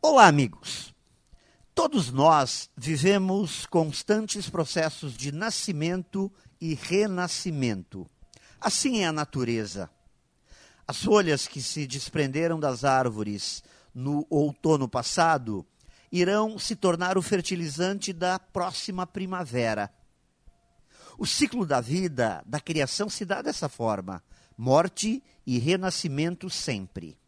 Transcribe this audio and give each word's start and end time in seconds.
Olá, 0.00 0.28
amigos. 0.28 0.94
Todos 1.74 2.12
nós 2.12 2.70
vivemos 2.76 3.66
constantes 3.66 4.48
processos 4.48 5.16
de 5.16 5.32
nascimento 5.32 6.32
e 6.60 6.74
renascimento. 6.74 8.06
Assim 8.60 9.00
é 9.00 9.06
a 9.08 9.12
natureza. 9.12 9.90
As 10.86 11.02
folhas 11.02 11.48
que 11.48 11.60
se 11.60 11.84
desprenderam 11.84 12.60
das 12.60 12.84
árvores 12.84 13.60
no 13.92 14.24
outono 14.30 14.88
passado 14.88 15.66
irão 16.12 16.60
se 16.60 16.76
tornar 16.76 17.18
o 17.18 17.22
fertilizante 17.22 18.12
da 18.12 18.38
próxima 18.38 19.04
primavera. 19.04 19.92
O 21.18 21.26
ciclo 21.26 21.66
da 21.66 21.80
vida, 21.80 22.40
da 22.46 22.60
criação, 22.60 23.08
se 23.10 23.24
dá 23.24 23.42
dessa 23.42 23.68
forma: 23.68 24.22
morte 24.56 25.20
e 25.44 25.58
renascimento 25.58 26.48
sempre. 26.48 27.18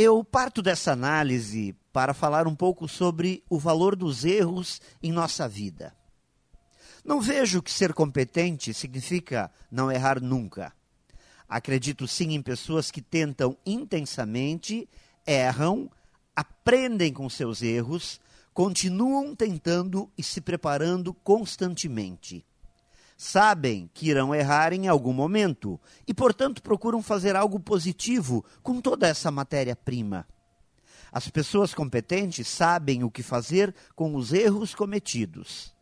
Eu 0.00 0.22
parto 0.22 0.62
dessa 0.62 0.92
análise 0.92 1.74
para 1.92 2.14
falar 2.14 2.46
um 2.46 2.54
pouco 2.54 2.86
sobre 2.86 3.42
o 3.50 3.58
valor 3.58 3.96
dos 3.96 4.24
erros 4.24 4.80
em 5.02 5.10
nossa 5.10 5.48
vida. 5.48 5.92
Não 7.04 7.20
vejo 7.20 7.60
que 7.60 7.72
ser 7.72 7.92
competente 7.92 8.72
significa 8.72 9.50
não 9.68 9.90
errar 9.90 10.20
nunca. 10.20 10.72
Acredito 11.48 12.06
sim 12.06 12.32
em 12.32 12.40
pessoas 12.40 12.92
que 12.92 13.02
tentam 13.02 13.58
intensamente, 13.66 14.88
erram, 15.26 15.90
aprendem 16.36 17.12
com 17.12 17.28
seus 17.28 17.60
erros, 17.60 18.20
continuam 18.54 19.34
tentando 19.34 20.08
e 20.16 20.22
se 20.22 20.40
preparando 20.40 21.12
constantemente 21.12 22.46
sabem 23.18 23.90
que 23.92 24.08
irão 24.08 24.32
errar 24.32 24.72
em 24.72 24.86
algum 24.86 25.12
momento 25.12 25.78
e, 26.06 26.14
portanto, 26.14 26.62
procuram 26.62 27.02
fazer 27.02 27.34
algo 27.34 27.58
positivo 27.58 28.44
com 28.62 28.80
toda 28.80 29.08
essa 29.08 29.28
matéria-prima. 29.28 30.24
As 31.10 31.28
pessoas 31.28 31.74
competentes 31.74 32.46
sabem 32.46 33.02
o 33.02 33.10
que 33.10 33.22
fazer 33.22 33.74
com 33.96 34.14
os 34.14 34.32
erros 34.32 34.72
cometidos. 34.72 35.74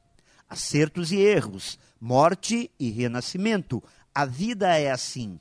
Acertos 0.48 1.12
e 1.12 1.18
erros, 1.18 1.78
morte 2.00 2.70
e 2.80 2.90
renascimento. 2.90 3.82
A 4.14 4.24
vida 4.24 4.74
é 4.78 4.90
assim. 4.90 5.38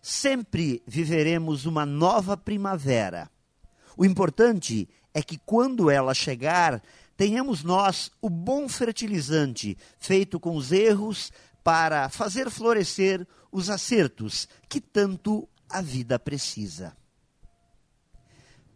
Sempre 0.00 0.82
viveremos 0.86 1.66
uma 1.66 1.84
nova 1.84 2.34
primavera. 2.34 3.30
O 3.94 4.06
importante 4.06 4.88
é 5.12 5.22
que 5.22 5.36
quando 5.36 5.90
ela 5.90 6.14
chegar, 6.14 6.82
tenhamos 7.20 7.62
nós 7.62 8.10
o 8.22 8.30
bom 8.30 8.66
fertilizante 8.66 9.76
feito 9.98 10.40
com 10.40 10.56
os 10.56 10.72
erros 10.72 11.30
para 11.62 12.08
fazer 12.08 12.48
florescer 12.48 13.28
os 13.52 13.68
acertos 13.68 14.48
que 14.70 14.80
tanto 14.80 15.46
a 15.68 15.82
vida 15.82 16.18
precisa. 16.18 16.96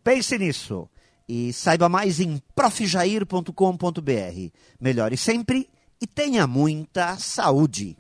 Pense 0.03 0.37
nisso 0.37 0.87
e 1.27 1.55
saiba 1.55 1.89
mais 1.89 2.21
em 2.21 2.39
profjair.com.br. 2.55 3.51
Melhore 4.79 5.17
sempre 5.17 5.71
e 5.99 6.07
tenha 6.07 6.47
muita 6.47 7.17
saúde. 7.17 7.97